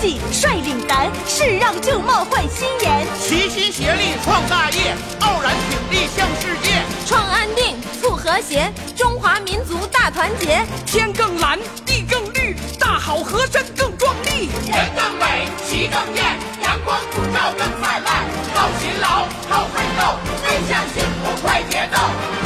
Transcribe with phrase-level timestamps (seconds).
[0.00, 10.64] 率领咱，是让旧貌换新颜，齐心协力创大业，傲然挺立向世界，创安定，促和谐，中华民族大团结。
[10.86, 14.48] 天更蓝，地更绿，大好河山更壮丽。
[14.66, 18.24] 人更美，旗更艳，阳光普照更灿烂。
[18.54, 22.39] 靠勤劳，靠奋斗，奔向幸福快节奏。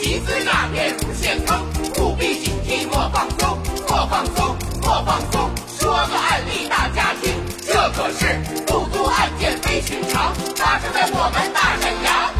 [0.00, 1.62] 集资诈骗如陷坑，
[1.98, 5.50] 务必警惕莫放松，莫放松，莫放松。
[5.78, 7.34] 说个案例大家听，
[7.66, 12.32] 这可是不都案件非寻常，发生在我们大沈阳。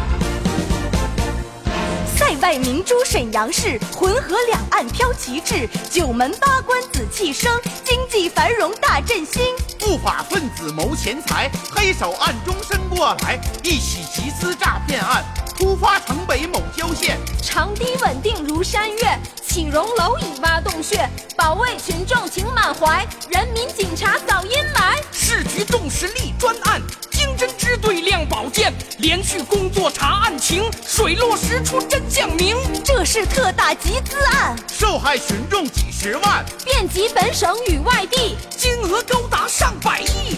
[2.17, 9.43] 塞外明珠沈阳市，浑河两岸飘旗帜，九门八关紫气生，经济繁荣大振兴。
[9.77, 15.23] 不法分子谋钱财，黑手暗中伸过来，一起集资诈骗案
[15.61, 24.97] 突发城北某郊县，长堤稳定如山岳，岂容蝼蚁挖洞穴，保卫群众情满怀，人民警察扫阴霾。
[25.11, 32.57] 市局重视立专案，经侦支队亮宝剑，连续工作查案情，水落石出真相明。
[32.83, 40.35] 这是特大集资案，受害群众几十万，遍及本省与外地，金额高达上百亿。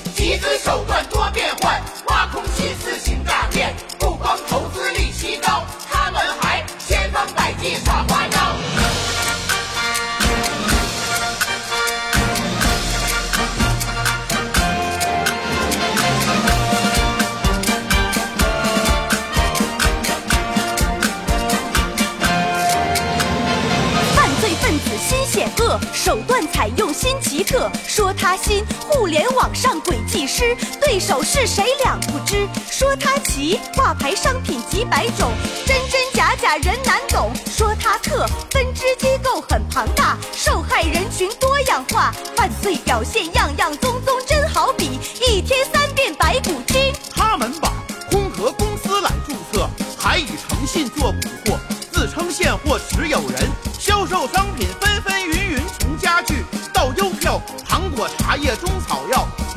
[26.14, 27.68] 手段采用新奇特。
[27.88, 32.48] 说他新，互联网上诡计师，对手是谁两不知。
[32.70, 35.32] 说他奇，挂牌商品几百种，
[35.66, 37.32] 真真假假人难懂。
[37.48, 46.94] 说他特，分支机构很庞大，受害人群多样化，犯罪表现样样宗宗，真好比一天三遍白骨精。
[47.16, 47.74] 他们把
[48.12, 51.60] 空壳公司来注册，还以诚信做捕获，
[51.92, 53.50] 自称现货持有人，
[53.80, 54.68] 销售商品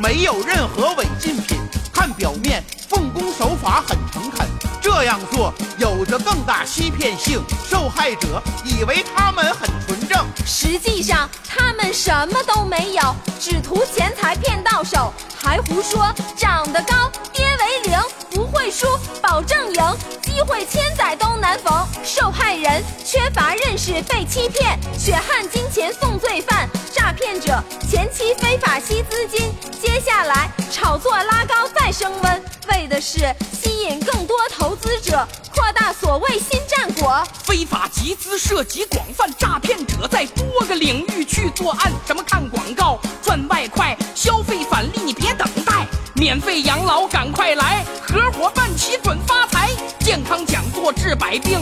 [0.06, 1.58] 没有任何违禁品。
[1.92, 4.46] 看表面，奉公守法很诚恳，
[4.80, 10.24] 这样做有着更大欺骗性，受害者以为他们很纯正。
[10.46, 17.98] 实际上他们什么都没有，只图钱财骗到手，还胡说长得高爹为零，
[18.30, 18.86] 不会输
[19.20, 21.84] 保证赢，机会千载都难逢。
[22.04, 26.68] 受害人缺乏认识被欺骗，血汗金钱送罪犯，
[27.26, 27.60] 骗者
[27.90, 33.18] 前期非法吸资金，接下来炒作拉高再升温，为的是
[33.52, 37.20] 吸引更多投资者，扩大所谓新战果。
[37.42, 41.90] 非法集资涉及广泛，诈骗者在多个领域去作案。
[42.06, 49.70] 什么看广告赚外快，消费返利你别等待，免费养老赶快来，合伙办起准发财。
[49.98, 51.58] 健康讲座治百病，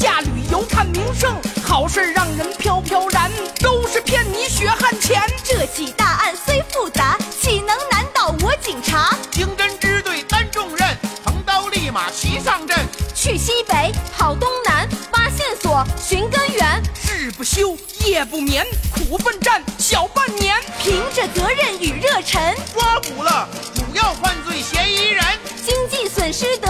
[0.00, 3.30] 低价旅游看名胜，好事让人飘飘然，
[3.60, 5.20] 都是骗你血汗钱。
[5.44, 9.14] 这起大案虽复杂，岂能难倒我警察？
[9.30, 10.88] 经侦支队担重任，
[11.22, 12.78] 横刀立马齐上阵。
[13.14, 16.82] 去西北，跑东南，挖线索，寻根源。
[17.06, 20.56] 日不休，夜不眠，苦奋战小半年。
[20.78, 25.22] 凭着责任与热忱，抓捕了主要犯罪嫌疑人。
[25.62, 26.69] 经济损失得